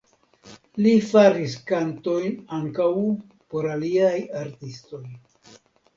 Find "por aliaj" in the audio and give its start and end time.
3.53-4.17